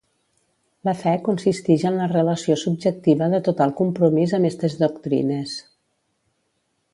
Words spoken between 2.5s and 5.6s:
subjectiva de total compromís amb estes doctrines.